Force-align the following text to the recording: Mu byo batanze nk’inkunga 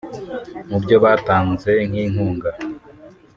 Mu 0.69 0.77
byo 0.83 0.97
batanze 1.03 1.71
nk’inkunga 1.89 2.49